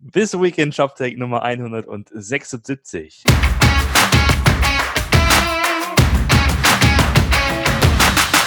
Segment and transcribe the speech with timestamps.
[0.00, 3.24] This Weekend Shop Take Nummer 176.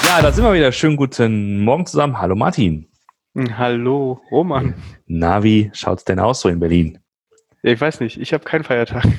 [0.06, 0.72] Ja, da sind wir wieder.
[0.72, 2.20] Schönen guten Morgen zusammen.
[2.20, 2.88] Hallo Martin.
[3.58, 4.74] Hallo Roman.
[5.08, 7.00] Na, wie schaut's denn aus so in Berlin?
[7.62, 9.06] Ich weiß nicht, ich habe keinen Feiertag.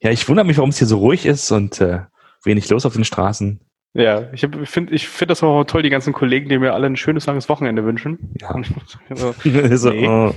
[0.00, 2.00] Ja, ich wundere mich, warum es hier so ruhig ist und äh,
[2.44, 3.58] wenig los auf den Straßen.
[3.94, 6.96] Ja, ich finde ich find das auch toll, die ganzen Kollegen, die mir alle ein
[6.96, 8.34] schönes langes Wochenende wünschen.
[8.38, 8.54] Ja.
[9.08, 9.32] Also,
[9.78, 10.06] so, Nee.
[10.06, 10.34] oh.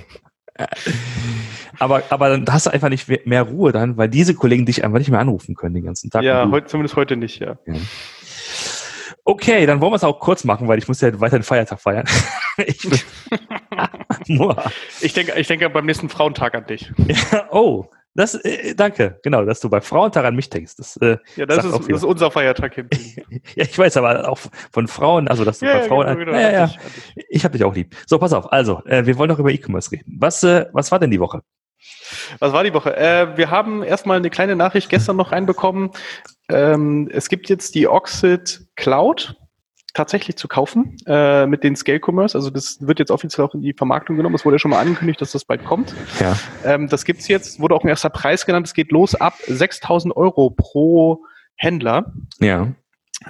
[1.79, 4.97] Aber, aber dann hast du einfach nicht mehr Ruhe dann, weil diese Kollegen dich einfach
[4.97, 6.23] nicht mehr anrufen können den ganzen Tag.
[6.23, 7.59] ja, heute, zumindest heute nicht, ja.
[9.23, 11.79] Okay, dann wollen wir es auch kurz machen, weil ich muss ja weiter den Feiertag
[11.79, 12.05] feiern.
[12.57, 12.79] ich.
[15.01, 16.91] Ich denke ich denke beim nächsten Frauentag an dich.
[17.07, 17.85] ja, oh,
[18.17, 20.75] das, äh, danke, genau, dass du bei Frauentag an mich denkst.
[20.77, 22.97] Das, äh, Ja, das ist, das ist unser Feiertag hinten.
[23.55, 24.39] ja, ich weiß, aber auch
[24.71, 26.17] von Frauen, also dass du bei Frauen.
[26.17, 26.63] genau, ja, ja, ja.
[26.63, 27.25] an dich, an dich.
[27.29, 27.95] Ich habe dich auch lieb.
[28.07, 28.51] So, pass auf.
[28.51, 30.17] Also, äh, wir wollen noch über E-Commerce reden.
[30.19, 31.43] Was, äh, was war denn die Woche?
[32.39, 32.97] Was war die Woche?
[32.97, 35.91] Äh, wir haben erstmal eine kleine Nachricht gestern noch reinbekommen.
[36.49, 39.35] Ähm, es gibt jetzt die Oxid Cloud
[39.97, 42.37] tatsächlich zu kaufen äh, mit den Scale Commerce.
[42.37, 44.35] Also das wird jetzt offiziell auch in die Vermarktung genommen.
[44.35, 45.93] Es wurde ja schon mal angekündigt, dass das bald kommt.
[46.19, 46.37] Ja.
[46.63, 48.67] Ähm, das gibt's jetzt, wurde auch ein erster Preis genannt.
[48.67, 51.23] Es geht los ab 6.000 Euro pro
[51.55, 52.13] Händler.
[52.39, 52.67] Ja.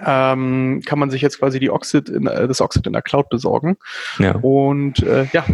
[0.06, 3.30] Ähm, kann man sich jetzt quasi die Oxid in, äh, das Oxid in der Cloud
[3.30, 3.78] besorgen.
[4.20, 4.36] Ja.
[4.36, 5.46] Und äh, ja,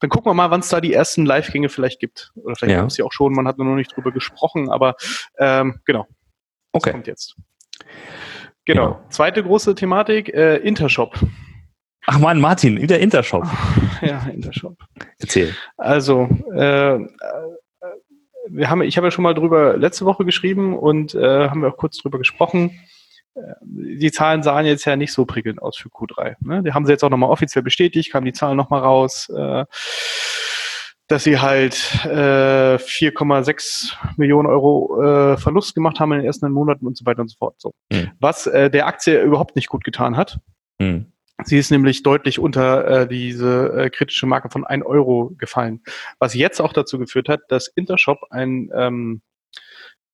[0.00, 2.32] dann gucken wir mal, wann es da die ersten Live-Gänge vielleicht gibt.
[2.36, 2.80] Oder vielleicht Ja.
[2.80, 4.96] gibt es ja auch schon, man hat nur noch nicht drüber gesprochen, aber
[5.38, 6.06] ähm, genau,
[6.72, 6.92] das Okay.
[6.92, 7.36] kommt jetzt.
[8.66, 8.86] Genau.
[8.86, 9.00] Genau.
[9.10, 11.18] Zweite große Thematik, äh, Intershop.
[12.06, 13.44] Ach man, Martin, wieder Intershop.
[14.02, 14.76] ja, Intershop.
[15.18, 15.54] Erzähl.
[15.76, 17.08] Also, äh, äh,
[18.48, 21.68] wir haben, ich habe ja schon mal drüber letzte Woche geschrieben und äh, haben wir
[21.68, 22.78] auch kurz drüber gesprochen.
[23.34, 26.36] Äh, Die Zahlen sahen jetzt ja nicht so prickelnd aus für Q3.
[26.40, 26.62] Ne?
[26.62, 29.64] Die haben sie jetzt auch nochmal offiziell bestätigt, kamen die Zahlen nochmal raus, äh,
[31.08, 31.74] dass sie halt
[32.04, 37.20] äh, 4,6 Millionen Euro äh, Verlust gemacht haben in den ersten Monaten und so weiter
[37.20, 37.56] und so fort.
[37.58, 37.74] So.
[37.92, 38.12] Mhm.
[38.20, 40.38] Was äh, der Aktie überhaupt nicht gut getan hat.
[40.80, 41.12] Hm.
[41.42, 45.82] Sie ist nämlich deutlich unter äh, diese äh, kritische Marke von 1 Euro gefallen.
[46.20, 49.20] Was jetzt auch dazu geführt hat, dass Intershop ein, ähm,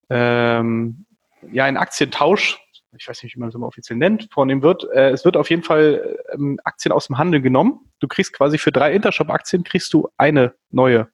[0.08, 1.04] ähm,
[1.52, 2.58] ja, ein Aktientausch,
[2.96, 4.84] ich weiß nicht, wie man das immer offiziell nennt, vornehmen wird.
[4.92, 7.80] Äh, es wird auf jeden Fall ähm, Aktien aus dem Handel genommen.
[8.00, 11.08] Du kriegst quasi für drei Intershop-Aktien kriegst du eine neue.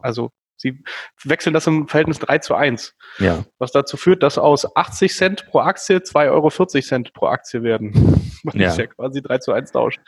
[0.00, 0.82] Also sie
[1.24, 3.44] wechseln das im Verhältnis 3 zu 1 Ja.
[3.58, 6.50] was dazu führt, dass aus 80 Cent pro Aktie 2,40 Euro
[6.80, 7.92] Cent pro Aktie werden.
[8.44, 8.68] Man Ja.
[8.68, 10.00] ist ja quasi 3 zu 1 tauscht.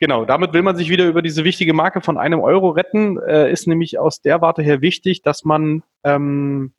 [0.00, 3.18] Genau, damit will man sich wieder über diese wichtige Marke von einem Euro retten.
[3.20, 6.72] Äh, ist nämlich aus der Warte her wichtig, dass man ähm,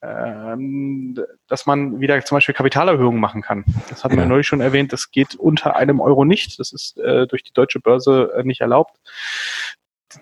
[0.00, 3.64] dass man wieder zum Beispiel Kapitalerhöhungen machen kann.
[3.88, 4.22] Das hatten Ja.
[4.22, 4.92] wir neulich schon erwähnt.
[4.92, 6.58] Das geht unter einem Euro nicht.
[6.58, 8.96] Das ist äh, durch die deutsche Börse äh, nicht erlaubt.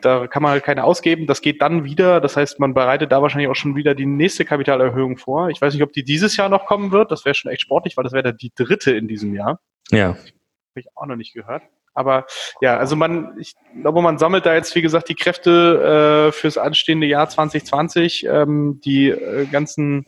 [0.00, 1.26] Da kann man halt keine ausgeben.
[1.26, 2.20] Das geht dann wieder.
[2.20, 5.50] Das heißt, man bereitet da wahrscheinlich auch schon wieder die nächste Kapitalerhöhung vor.
[5.50, 7.10] Ich weiß nicht, ob die dieses Jahr noch kommen wird.
[7.10, 9.60] Das wäre schon echt sportlich, weil das wäre dann die dritte in diesem Jahr.
[9.90, 10.08] Ja.
[10.10, 10.18] Habe
[10.76, 11.62] ich auch noch nicht gehört.
[11.94, 12.26] Aber
[12.60, 16.58] ja, also man, ich glaube, man sammelt da jetzt, wie gesagt, die Kräfte äh, fürs
[16.58, 18.26] anstehende Jahr 2020.
[18.26, 20.04] Ähm, die äh, ganzen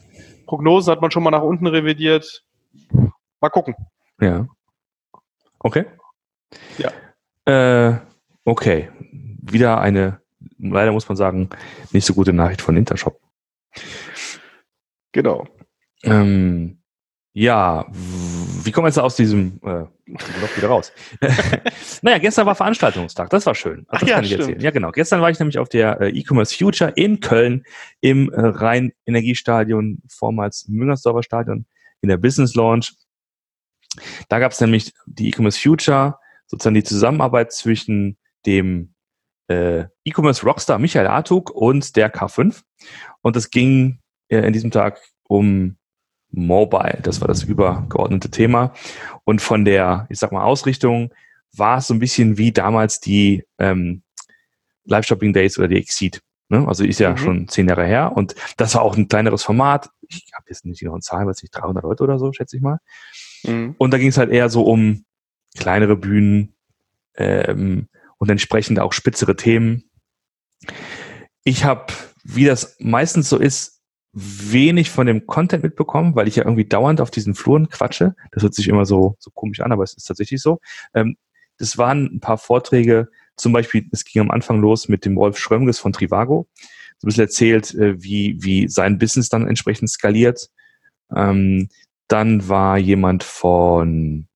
[0.47, 2.45] Prognosen hat man schon mal nach unten revidiert.
[3.41, 3.75] Mal gucken.
[4.21, 4.47] Ja.
[5.61, 5.85] Okay.
[6.79, 6.91] Ja.
[7.45, 7.99] Äh,
[8.45, 8.91] okay.
[9.01, 10.21] Wieder eine,
[10.59, 11.51] leider muss man sagen,
[11.93, 13.21] nicht so gute Nachricht von Intershop.
[15.13, 15.47] Genau.
[16.03, 16.79] Ähm,
[17.33, 17.87] ja,
[18.66, 20.93] wie kommen wir jetzt aus diesem äh, Loch wieder raus?
[22.03, 23.87] naja, gestern war Veranstaltungstag, das war schön.
[23.88, 24.43] Ach das ja, kann ich stimmt.
[24.43, 24.60] erzählen.
[24.60, 24.91] Ja, genau.
[24.91, 27.65] Gestern war ich nämlich auf der äh, E-Commerce Future in Köln
[28.00, 31.66] im äh, Rhein-Energiestadion, vormals Müngersdorfer Stadion,
[32.00, 32.93] in der Business Launch.
[34.28, 38.94] Da gab es nämlich die E-Commerce Future, sozusagen die Zusammenarbeit zwischen dem
[39.49, 42.62] äh, E-Commerce Rockstar Michael Artug und der K5.
[43.22, 45.76] Und es ging äh, in diesem Tag um
[46.31, 46.98] Mobile.
[47.03, 48.72] Das war das übergeordnete Thema.
[49.25, 51.12] Und von der, ich sag mal, Ausrichtung
[51.56, 54.03] war es so ein bisschen wie damals die ähm,
[54.84, 56.20] Live-Shopping Days oder die Exceed.
[56.49, 56.67] Ne?
[56.69, 57.17] Also ist ja Mhm.
[57.17, 58.12] schon zehn Jahre her.
[58.14, 59.90] Und das war auch ein kleineres Format.
[60.08, 62.79] Ich habe jetzt nicht genau Zahlen, weiß nicht, 300 Leute oder so, schätze ich mal.
[63.44, 63.75] Mhm.
[63.79, 65.05] Und da ging es halt eher so um
[65.56, 66.55] kleinere Bühnen
[67.17, 67.88] ähm,
[68.19, 69.90] und entsprechend auch spitzere Themen.
[71.44, 71.87] Ich habe,
[72.25, 73.75] wie das meistens so ist,
[74.19, 78.15] wenig von dem Content mitbekommen, weil ich ja irgendwie dauernd auf diesen Fluren quatsche.
[78.33, 80.59] Das hört sich immer so, so komisch an, aber es ist tatsächlich so.
[80.95, 81.19] Ähm,
[81.59, 85.39] das waren ein paar Vorträge, zum Beispiel, es ging am Anfang los mit dem Rolf
[85.39, 86.49] Schrömges von Trivago.
[86.99, 90.49] So ein bisschen erzählt, äh, wie, wie sein Business dann entsprechend skaliert.
[91.15, 91.69] Ähm,
[92.09, 94.29] dann war jemand von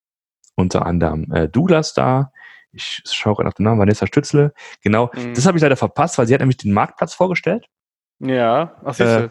[0.56, 2.32] unter anderem äh, Douglas da,
[2.72, 5.10] ich schaue gerade nach dem Namen, Vanessa Stützle, genau.
[5.14, 5.34] Mhm.
[5.34, 7.66] Das habe ich leider verpasst, weil sie hat nämlich den Marktplatz vorgestellt.
[8.20, 9.24] Ja, ach siehst du.
[9.24, 9.30] Äh,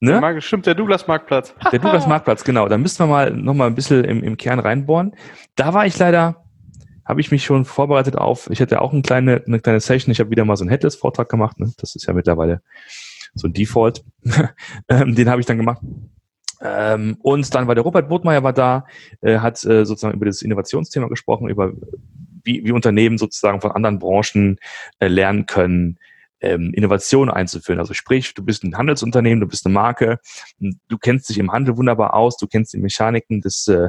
[0.00, 0.20] ne?
[0.20, 1.54] Der stimmt, der Douglas-Marktplatz.
[1.72, 2.68] Der Douglas-Marktplatz, genau.
[2.68, 5.14] Da müssen wir mal noch mal ein bisschen im, im Kern reinbohren.
[5.54, 6.44] Da war ich leider,
[7.04, 10.20] habe ich mich schon vorbereitet auf, ich hatte auch eine kleine, eine kleine Session, ich
[10.20, 11.72] habe wieder mal so einen Headless-Vortrag gemacht, ne?
[11.78, 12.62] das ist ja mittlerweile
[13.34, 14.04] so ein Default.
[14.88, 15.80] Ähm, den habe ich dann gemacht.
[16.60, 18.86] Ähm, und dann war der Robert Botmeier war da,
[19.20, 21.72] äh, hat äh, sozusagen über das Innovationsthema gesprochen, über
[22.44, 24.58] wie, wie Unternehmen sozusagen von anderen Branchen
[25.00, 25.98] äh, lernen können,
[26.40, 27.80] ähm, Innovationen einzuführen.
[27.80, 30.18] Also sprich, du bist ein Handelsunternehmen, du bist eine Marke,
[30.58, 33.88] du kennst dich im Handel wunderbar aus, du kennst die Mechaniken des, äh,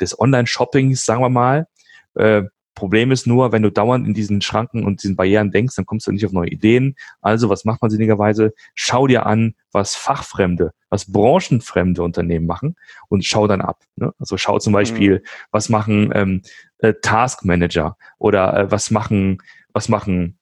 [0.00, 1.66] des Online-Shoppings, sagen wir mal.
[2.14, 2.42] Äh,
[2.78, 6.06] Problem ist nur, wenn du dauernd in diesen Schranken und diesen Barrieren denkst, dann kommst
[6.06, 6.94] du nicht auf neue Ideen.
[7.20, 8.54] Also, was macht man sinnigerweise?
[8.76, 12.76] Schau dir an, was fachfremde, was branchenfremde Unternehmen machen
[13.08, 13.82] und schau dann ab.
[13.96, 14.12] Ne?
[14.20, 15.28] Also schau zum Beispiel, mhm.
[15.50, 16.42] was machen ähm,
[16.78, 19.38] äh, Task Manager oder äh, was machen,
[19.72, 20.37] was machen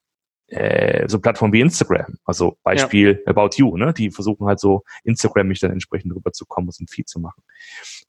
[0.47, 3.31] äh, so Plattformen wie Instagram, also Beispiel ja.
[3.31, 3.93] About You, ne?
[3.93, 7.43] die versuchen halt so Instagram mich dann entsprechend rüberzukommen und ein Feed zu machen.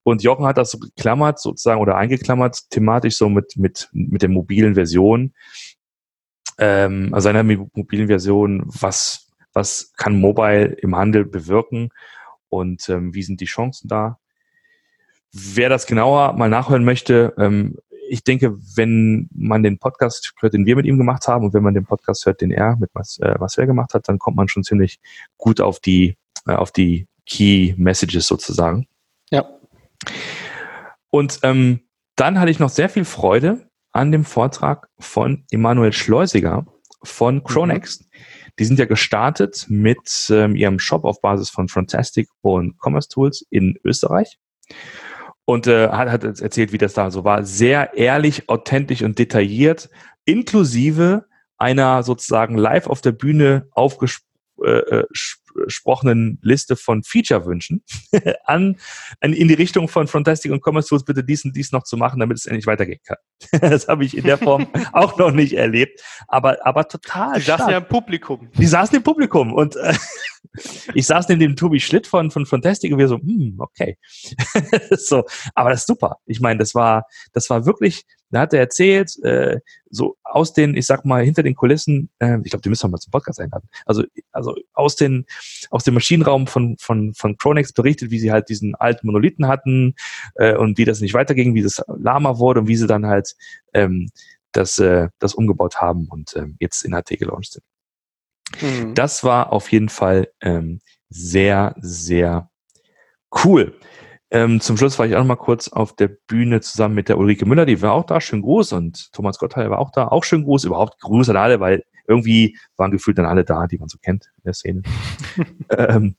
[0.05, 4.29] Und Jochen hat das so geklammert sozusagen oder eingeklammert thematisch so mit, mit, mit der
[4.29, 5.35] mobilen Version,
[6.58, 11.90] ähm, also seiner mobilen Version, was, was kann Mobile im Handel bewirken
[12.49, 14.19] und ähm, wie sind die Chancen da?
[15.32, 17.76] Wer das genauer mal nachhören möchte, ähm,
[18.08, 21.62] ich denke, wenn man den Podcast hört, den wir mit ihm gemacht haben und wenn
[21.62, 22.90] man den Podcast hört, den er mit
[23.20, 24.99] äh, Marcel gemacht hat, dann kommt man schon ziemlich
[25.37, 26.16] gut auf die,
[26.46, 28.87] äh, auf die Key Messages sozusagen.
[29.31, 29.49] Ja.
[31.10, 31.81] Und ähm,
[32.16, 36.66] dann hatte ich noch sehr viel Freude an dem Vortrag von Emanuel Schleusiger
[37.02, 38.02] von Chronext.
[38.02, 38.19] Mhm.
[38.58, 43.46] Die sind ja gestartet mit ähm, ihrem Shop auf Basis von Fantastic und Commerce Tools
[43.50, 44.38] in Österreich
[45.49, 47.43] und äh, hat, hat erzählt, wie das da so war.
[47.43, 49.89] Sehr ehrlich, authentisch und detailliert,
[50.27, 51.25] inklusive
[51.56, 54.27] einer sozusagen live auf der Bühne aufgesprochenen
[54.62, 55.05] äh,
[55.64, 57.82] gesprochenen Liste von Feature-Wünschen
[58.44, 58.76] an,
[59.20, 61.96] an, in die Richtung von Fantastic und Commerce Tools bitte dies und dies noch zu
[61.96, 63.16] machen, damit es endlich weitergehen kann.
[63.60, 67.38] das habe ich in der Form auch noch nicht erlebt, aber, aber total.
[67.38, 68.50] Die saßen ja im Publikum.
[68.56, 69.94] Die saßen im Publikum und äh,
[70.94, 73.99] ich saß neben dem Tobi Schlitt von, von Fantastic und wir so, hm, okay.
[74.90, 76.16] so, aber das ist super.
[76.26, 79.60] Ich meine, das war, das war wirklich, da hat er erzählt, äh,
[79.90, 82.90] so aus den, ich sag mal, hinter den Kulissen, äh, ich glaube, die müssen wir
[82.90, 83.69] mal zum Podcast einladen.
[83.86, 85.26] Also, also aus den,
[85.70, 89.94] aus dem Maschinenraum von, von, von Chronex berichtet, wie sie halt diesen alten Monolithen hatten
[90.34, 93.34] äh, und wie das nicht weiterging, wie das Lama wurde und wie sie dann halt
[93.72, 94.10] ähm,
[94.52, 97.64] das, äh, das umgebaut haben und ähm, jetzt in HT gelauncht sind.
[98.60, 98.94] Mhm.
[98.94, 102.50] Das war auf jeden Fall ähm, sehr, sehr
[103.44, 103.75] cool.
[104.30, 107.19] Ähm, zum Schluss war ich auch noch mal kurz auf der Bühne zusammen mit der
[107.19, 110.25] Ulrike Müller, die war auch da, schön groß und Thomas Gottheil war auch da, auch
[110.25, 113.88] schön groß, überhaupt Gruß an alle, weil irgendwie waren gefühlt dann alle da, die man
[113.88, 114.82] so kennt in der Szene.
[115.70, 116.16] ähm,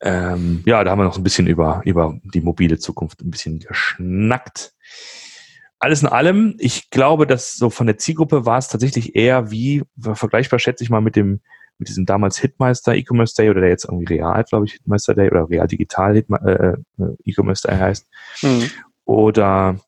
[0.00, 3.58] ähm, ja, da haben wir noch ein bisschen über, über die mobile Zukunft ein bisschen
[3.58, 4.74] geschnackt.
[5.78, 9.82] Alles in allem, ich glaube, dass so von der Zielgruppe war es tatsächlich eher wie,
[9.98, 11.40] vergleichbar schätze ich mal mit dem
[11.78, 15.30] mit diesem damals Hitmeister E-Commerce Day oder der jetzt irgendwie Real, glaube ich, Hitmeister Day
[15.30, 16.76] oder Real Digital äh, äh,
[17.24, 18.06] E-Commerce Day heißt.
[18.42, 18.70] Mhm.
[19.04, 19.80] Oder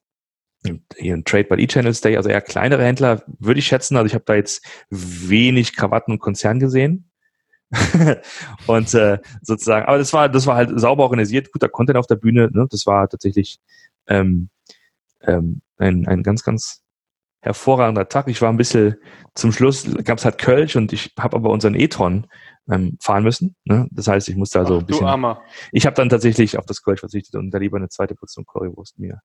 [0.97, 3.97] hier ein Trade by E-Channels Day, also eher kleinere Händler, würde ich schätzen.
[3.97, 7.11] Also ich habe da jetzt wenig Krawatten und Konzern gesehen.
[8.67, 12.17] und äh, sozusagen, aber das war, das war halt sauber organisiert, guter Content auf der
[12.17, 12.49] Bühne.
[12.53, 12.67] Ne?
[12.71, 13.59] Das war tatsächlich
[14.07, 14.51] ähm,
[15.23, 16.83] ähm, ein, ein ganz, ganz
[17.41, 18.29] hervorragender Tag.
[18.29, 18.97] Ich war ein bisschen,
[19.35, 22.27] zum Schluss gab es halt Kölsch und ich habe aber unseren E-Tron
[22.71, 23.55] ähm, fahren müssen.
[23.65, 23.87] Ne?
[23.91, 25.07] Das heißt, ich musste also Ach, ein bisschen.
[25.07, 25.43] Du Armer.
[25.73, 28.99] Ich habe dann tatsächlich auf das Kölsch verzichtet und da lieber eine zweite Portion Currywurst
[28.99, 29.21] mir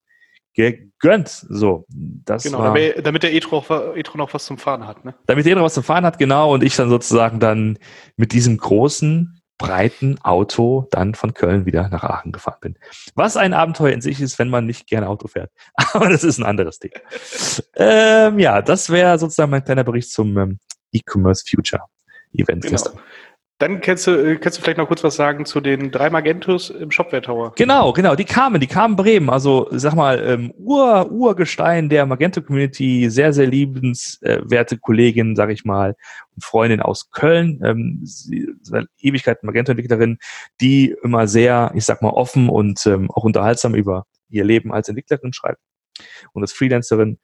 [0.54, 1.30] gegönnt.
[1.30, 3.64] So, das genau, war, damit, damit der E-Tron
[4.16, 5.06] noch was zum Fahren hat.
[5.06, 5.16] Ne?
[5.26, 6.54] Damit der E-Tron was zum Fahren hat, genau.
[6.54, 7.78] Und ich dann sozusagen dann
[8.18, 12.78] mit diesem großen breiten Auto dann von Köln wieder nach Aachen gefahren bin.
[13.14, 15.52] Was ein Abenteuer in sich ist, wenn man nicht gerne Auto fährt.
[15.94, 16.92] Aber das ist ein anderes Ding.
[17.76, 20.60] ähm, ja, das wäre sozusagen mein kleiner Bericht zum ähm,
[20.92, 21.84] E-Commerce Future
[22.34, 22.72] Event genau.
[22.72, 23.00] gestern.
[23.62, 26.72] Dann kannst du, äh, kannst du vielleicht noch kurz was sagen zu den drei Magentos
[26.72, 27.54] im Shopware Tower.
[27.56, 29.30] Genau, genau, die kamen, die kamen Bremen.
[29.30, 35.96] Also sag mal, ähm, Ur, Urgestein der Magento-Community, sehr, sehr liebenswerte Kollegin, sag ich mal,
[36.36, 38.50] und Freundin aus Köln, ähm, sie,
[39.00, 40.18] Ewigkeit Magento-Entwicklerin,
[40.60, 44.90] die immer sehr, ich sag mal, offen und ähm, auch unterhaltsam über ihr Leben als
[44.90, 45.62] Entwicklerin schreibt
[46.34, 47.20] und als Freelancerin.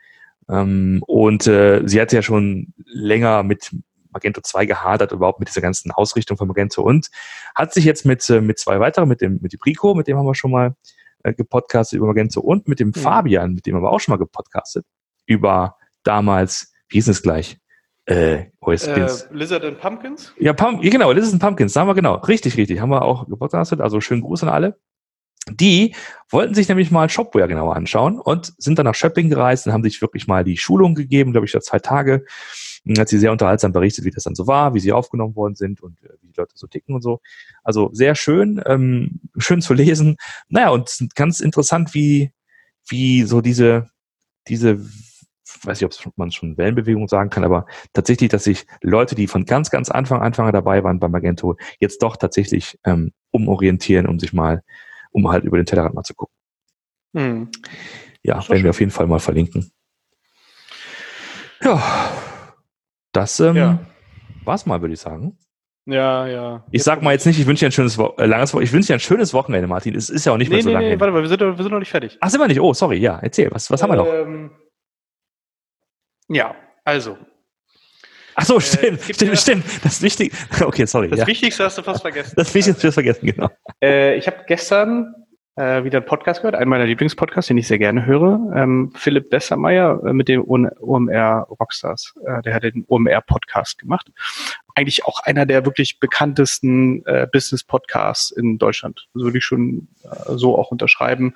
[0.50, 3.72] Ähm, und äh, sie hat ja schon länger mit
[4.17, 7.09] Magento 2 gehadert überhaupt mit dieser ganzen Ausrichtung von Magento und
[7.55, 10.17] hat sich jetzt mit, äh, mit zwei weiteren, mit dem, mit dem Prico, mit dem
[10.17, 10.75] haben wir schon mal
[11.24, 12.93] äh, gepodcastet über Magento und mit dem mhm.
[12.93, 14.86] Fabian, mit dem haben wir auch schon mal gepodcastet
[15.25, 17.57] über damals, wie hieß es gleich?
[18.05, 20.33] Äh, oh, jetzt äh, Lizard and Pumpkins?
[20.39, 22.15] Ja, Pump, genau, Lizard and Pumpkins, sagen wir genau.
[22.15, 22.79] Richtig, richtig.
[22.79, 24.79] Haben wir auch gepodcastet, also schönen Gruß an alle.
[25.50, 25.95] Die
[26.29, 29.83] wollten sich nämlich mal Shopware genauer anschauen und sind dann nach Schöpping gereist und haben
[29.83, 32.25] sich wirklich mal die Schulung gegeben, glaube ich, für zwei Tage.
[32.98, 35.82] Hat sie sehr unterhaltsam berichtet, wie das dann so war, wie sie aufgenommen worden sind
[35.82, 37.20] und äh, wie die Leute so ticken und so.
[37.63, 40.17] Also sehr schön, ähm, schön zu lesen.
[40.50, 42.32] Naja, und ganz interessant, wie,
[42.88, 43.89] wie so diese,
[44.48, 44.79] diese
[45.63, 49.46] weiß nicht, ob man schon Wellenbewegung sagen kann, aber tatsächlich, dass sich Leute, die von
[49.46, 54.34] ganz, ganz Anfang, Anfang dabei waren beim Magento, jetzt doch tatsächlich ähm, umorientieren, um sich
[54.34, 54.63] mal,
[55.12, 56.34] um halt über den Tellerrand mal zu gucken.
[57.15, 57.50] Hm.
[58.24, 58.63] Ja, werden schön.
[58.63, 59.72] wir auf jeden Fall mal verlinken.
[61.62, 62.12] Ja,
[63.17, 63.79] das ähm, ja.
[64.45, 65.38] war's mal, würde ich sagen.
[65.86, 66.65] Ja, ja.
[66.71, 68.71] Ich sag mal jetzt nicht, ich wünsche dir ein schönes, Wo äh, langes Wo ich
[68.74, 69.95] wünsche dir ein schönes Wochenende, Martin.
[69.95, 70.89] Es ist ja auch nicht nee, mehr so nee, lange.
[70.89, 72.17] Nee, warte mal, wir sind, wir sind noch nicht fertig.
[72.21, 72.59] Ach, sind wir nicht?
[72.59, 74.13] Oh, sorry, ja, erzähl, was, was ähm, haben wir noch?
[74.13, 74.51] Ähm,
[76.29, 77.17] ja, also.
[78.36, 79.65] Ach so, stimmt, äh, stimmt, ja, stimmt.
[79.83, 80.38] Das Wichtigste.
[80.65, 81.09] Okay, sorry.
[81.09, 81.27] Das ja.
[81.27, 82.33] Wichtigste hast du fast vergessen.
[82.36, 83.50] Das Wichtigste hast du vergessen, genau.
[83.81, 85.15] Äh, ich habe gestern
[85.57, 88.39] äh, wieder einen Podcast gehört, einen meiner Lieblingspodcasts, den ich sehr gerne höre.
[88.55, 92.13] Ähm, Philipp Bessermeier äh, mit dem OMR Rockstars.
[92.25, 94.11] Äh, der hat den OMR Podcast gemacht.
[94.75, 99.07] Eigentlich auch einer der wirklich bekanntesten äh, Business Podcasts in Deutschland.
[99.15, 101.33] Das würde ich schon äh, so auch unterschreiben,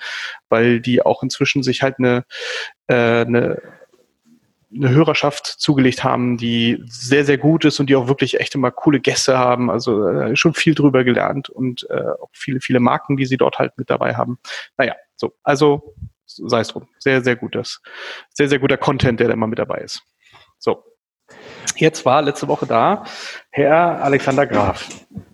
[0.50, 2.24] weil die auch inzwischen sich halt eine,
[2.88, 3.62] äh, eine
[4.74, 8.72] eine Hörerschaft zugelegt haben, die sehr, sehr gut ist und die auch wirklich echt immer
[8.72, 9.70] coole Gäste haben.
[9.70, 13.60] Also äh, schon viel drüber gelernt und äh, auch viele, viele Marken, die sie dort
[13.60, 14.40] halt mit dabei haben.
[14.78, 16.88] Naja, so, also sei es drum.
[17.00, 17.82] Sehr, sehr gutes,
[18.30, 20.04] sehr, sehr guter Content, der da immer mit dabei ist.
[20.58, 20.84] So.
[21.76, 23.04] Jetzt war letzte Woche da
[23.50, 24.88] Herr Alexander Graf,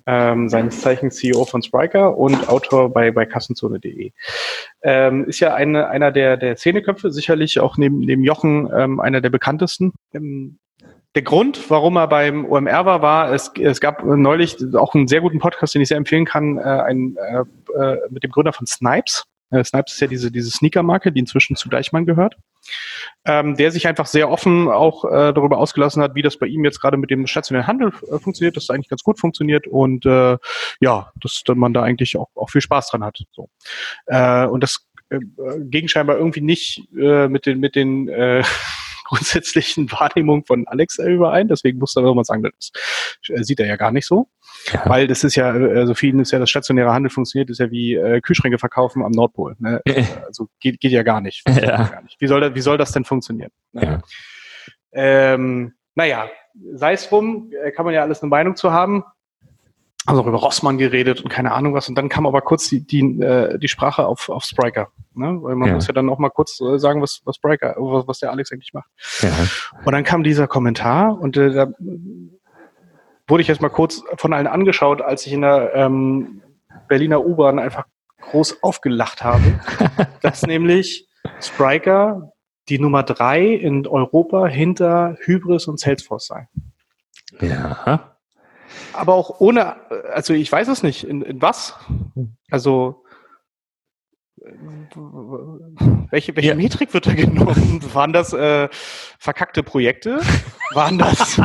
[0.06, 4.12] ähm, seines Zeichens CEO von Spriker und Autor bei, bei Kassenzone.de.
[4.82, 9.22] Ähm, ist ja eine, einer der, der Szeneköpfe, sicherlich auch neben, neben Jochen ähm, einer
[9.22, 9.94] der bekanntesten.
[10.14, 10.60] Ähm,
[11.16, 15.22] der Grund, warum er beim OMR war, war, es, es gab neulich auch einen sehr
[15.22, 17.44] guten Podcast, den ich sehr empfehlen kann, äh, ein, äh,
[17.80, 19.24] äh mit dem Gründer von Snipes.
[19.50, 22.36] Äh, Snipes ist ja diese, diese Sneaker-Marke, die inzwischen zu Deichmann gehört
[23.26, 26.64] ähm, der sich einfach sehr offen auch äh, darüber ausgelassen hat, wie das bei ihm
[26.64, 30.06] jetzt gerade mit dem stationären Handel äh, funktioniert, dass es eigentlich ganz gut funktioniert und
[30.06, 30.38] äh,
[30.80, 33.20] ja, dass man da eigentlich auch, auch viel Spaß dran hat.
[33.32, 33.50] So.
[34.06, 35.20] Äh, und das äh,
[35.62, 38.44] ging scheinbar irgendwie nicht äh, mit den, mit den äh,
[39.08, 41.48] grundsätzlichen Wahrnehmung von Alex überein.
[41.48, 42.72] Deswegen muss er mal sagen, das
[43.30, 44.28] äh, sieht er ja gar nicht so.
[44.72, 44.84] Ja.
[44.86, 47.96] Weil das ist ja, also vielen ist ja das stationäre Handel funktioniert, ist ja wie
[47.96, 49.56] äh, Kühlschränke verkaufen am Nordpol.
[49.60, 49.82] Ne?
[50.28, 51.44] Also geht, geht ja gar nicht.
[51.48, 51.84] Ja.
[51.88, 52.20] Gar nicht.
[52.20, 53.52] Wie, soll das, wie soll das denn funktionieren?
[53.72, 53.84] Ne?
[53.84, 54.02] Ja.
[55.34, 56.30] Ähm, naja,
[56.74, 59.04] sei es drum, äh, kann man ja alles eine Meinung zu haben
[60.08, 61.90] also auch über Rossmann geredet und keine Ahnung was.
[61.90, 64.88] Und dann kam aber kurz die, die, äh, die Sprache auf, auf Spriker.
[65.14, 65.38] Ne?
[65.42, 65.76] Weil man ja.
[65.76, 68.52] muss ja dann auch mal kurz äh, sagen, was, was Spriker, was, was der Alex
[68.54, 68.90] eigentlich macht.
[69.20, 69.32] Ja.
[69.84, 71.68] Und dann kam dieser Kommentar und äh, da
[73.28, 76.42] wurde ich erst mal kurz von allen angeschaut, als ich in der ähm,
[76.88, 77.86] Berliner U-Bahn einfach
[78.22, 79.60] groß aufgelacht habe,
[80.22, 81.10] dass nämlich
[81.42, 82.32] Spriker
[82.70, 86.48] die Nummer drei in Europa hinter Hybris und Salesforce sei.
[87.42, 88.17] Ja
[88.94, 89.76] aber auch ohne,
[90.14, 91.76] also ich weiß es nicht, in, in was?
[92.50, 93.04] Also
[96.12, 96.56] welche, welche ja.
[96.56, 97.82] Metrik wird da genommen?
[97.94, 98.70] Waren das äh,
[99.20, 100.22] verkackte Projekte?
[100.74, 101.42] Waren das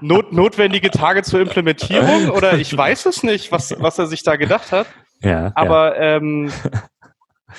[0.00, 2.30] not, notwendige Tage zur Implementierung?
[2.30, 4.86] Oder ich weiß es nicht, was, was er sich da gedacht hat.
[5.22, 6.16] Ja, Aber ja.
[6.16, 6.52] Ähm,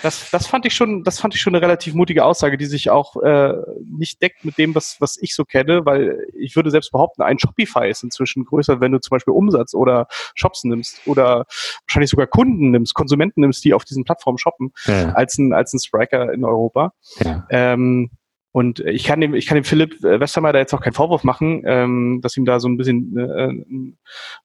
[0.03, 2.89] das, das fand ich schon, das fand ich schon eine relativ mutige Aussage, die sich
[2.89, 3.53] auch äh,
[3.85, 7.39] nicht deckt mit dem, was, was ich so kenne, weil ich würde selbst behaupten, ein
[7.39, 11.45] Shopify ist inzwischen größer, wenn du zum Beispiel Umsatz oder Shops nimmst oder
[11.85, 15.11] wahrscheinlich sogar Kunden nimmst, Konsumenten nimmst, die auf diesen Plattformen shoppen, ja.
[15.13, 16.93] als ein, als ein Spriker in Europa.
[17.23, 17.45] Ja.
[17.49, 18.11] Ähm,
[18.53, 21.23] und ich kann dem, ich kann dem Philipp äh, Westermeier da jetzt auch keinen Vorwurf
[21.23, 23.93] machen, ähm, dass ihm da so ein bisschen äh,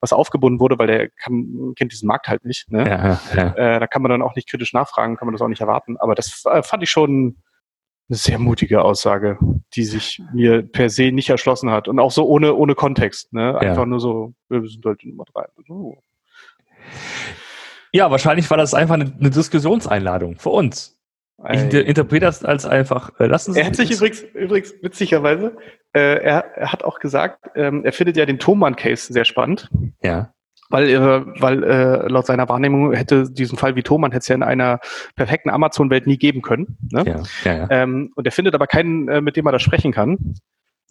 [0.00, 2.70] was aufgebunden wurde, weil der kann, kennt diesen Markt halt nicht.
[2.70, 2.88] Ne?
[2.88, 3.54] Ja, ja.
[3.54, 5.96] Äh, da kann man dann auch nicht kritisch nachfragen, kann man das auch nicht erwarten.
[5.96, 7.42] Aber das äh, fand ich schon
[8.08, 9.38] eine sehr mutige Aussage,
[9.74, 11.88] die sich mir per se nicht erschlossen hat.
[11.88, 13.32] Und auch so ohne, ohne Kontext.
[13.32, 13.58] Ne?
[13.58, 13.86] Einfach ja.
[13.86, 15.46] nur so, wir sind halt Nummer drei.
[15.66, 15.98] So.
[17.92, 20.95] Ja, wahrscheinlich war das einfach eine, eine Diskussionseinladung für uns.
[21.52, 25.56] Ich interpretiere das als einfach, äh, lassen Sie Er hat sich übrigens, übrigens witzigerweise,
[25.92, 29.70] äh, er, er hat auch gesagt, ähm, er findet ja den Thomann-Case sehr spannend.
[30.02, 30.32] Ja.
[30.70, 34.34] Weil, äh, weil äh, laut seiner Wahrnehmung hätte diesen Fall wie Thomann hätte es ja
[34.34, 34.80] in einer
[35.14, 36.78] perfekten Amazon-Welt nie geben können.
[36.90, 37.04] Ne?
[37.06, 37.66] Ja, ja, ja.
[37.70, 40.34] Ähm, und er findet aber keinen, äh, mit dem er da sprechen kann.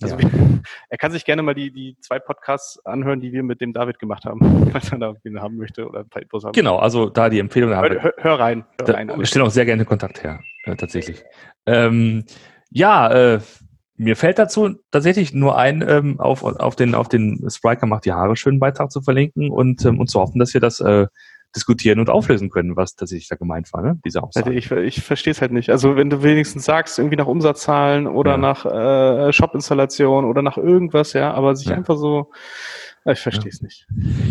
[0.02, 0.30] Also ja.
[0.90, 4.00] er kann sich gerne mal die, die zwei Podcasts anhören, die wir mit dem David
[4.00, 6.54] gemacht haben, falls er da ihn haben möchte oder ein paar Infos haben.
[6.54, 8.66] Genau, also da die Empfehlung hör, hör, hör rein.
[8.80, 11.24] Hör da, rein wir stellen auch sehr gerne Kontakt her, äh, tatsächlich.
[11.66, 12.26] Ähm,
[12.70, 13.40] ja, äh,
[13.98, 18.12] mir fällt dazu tatsächlich nur ein, ähm, auf, auf den, auf den Spriker macht die
[18.12, 21.08] Haare schön Beitrag zu verlinken und, ähm, und zu hoffen, dass wir das äh,
[21.56, 24.00] diskutieren und auflösen können, was tatsächlich da gemeint war, ne?
[24.06, 24.48] diese Aussage.
[24.48, 25.70] Also ich, ich verstehe es halt nicht.
[25.70, 28.38] Also wenn du wenigstens sagst, irgendwie nach Umsatzzahlen oder ja.
[28.38, 31.76] nach äh, Shop-Installation oder nach irgendwas, ja, aber sich ja.
[31.76, 32.32] einfach so,
[33.06, 33.66] ich verstehe es ja.
[33.66, 33.88] nicht.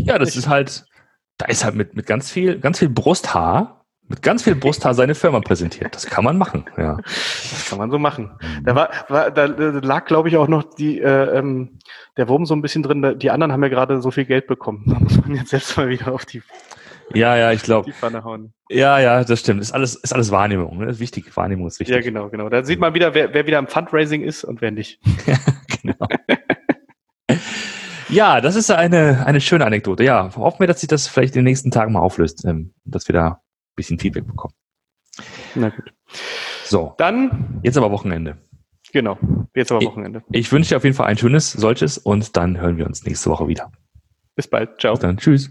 [0.07, 0.85] Ja, das ich, ist halt,
[1.39, 5.15] da ist halt mit, mit ganz viel, ganz viel Brusthaar mit ganz viel Brusthaar seine
[5.15, 5.95] Firma präsentiert.
[5.95, 6.99] Das kann man machen, ja.
[7.05, 8.33] Das kann man so machen.
[8.63, 11.79] Da war, war da lag, glaube ich, auch noch die, äh, ähm,
[12.17, 13.19] der Wurm so ein bisschen drin.
[13.19, 14.85] Die anderen haben ja gerade so viel Geld bekommen.
[14.87, 16.43] Da muss man jetzt selbst mal wieder auf die
[17.13, 17.93] ja, ja, ich glaube.
[18.71, 19.61] Ja, ja, das stimmt.
[19.61, 20.79] Ist alles, ist alles Wahrnehmung.
[20.79, 20.99] Ne?
[20.99, 21.95] Wichtig, Wahrnehmung ist wichtig.
[21.95, 22.49] Ja, genau, genau.
[22.49, 25.01] Da sieht man wieder, wer, wer wieder im Fundraising ist und wer nicht.
[25.27, 25.37] ja,
[25.83, 26.07] genau.
[28.09, 30.05] ja, das ist eine, eine schöne Anekdote.
[30.05, 33.07] Ja, hoffen wir, dass sich das vielleicht in den nächsten Tagen mal auflöst, ähm, dass
[33.09, 33.37] wir da ein
[33.77, 34.55] bisschen Feedback bekommen.
[35.55, 35.93] Na gut.
[36.65, 36.95] So.
[36.99, 37.61] Dann.
[37.63, 38.39] Jetzt aber Wochenende.
[38.93, 39.19] Genau.
[39.55, 40.23] Jetzt aber Wochenende.
[40.31, 43.05] Ich, ich wünsche dir auf jeden Fall ein schönes solches und dann hören wir uns
[43.05, 43.71] nächste Woche wieder.
[44.37, 44.81] Bis bald.
[44.81, 44.95] Ciao.
[44.95, 45.17] Bis dann.
[45.19, 45.51] Tschüss.